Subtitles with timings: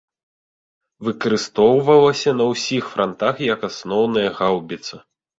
[1.09, 4.95] Выкарыстоўвалася на ўсіх франтах як асноўная гаўбіца.